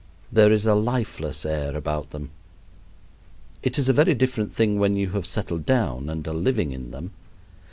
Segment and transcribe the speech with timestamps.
[0.31, 2.31] There is a lifeless air about them.
[3.61, 6.89] It is a very different thing when you have settled down and are living in
[6.89, 7.11] them.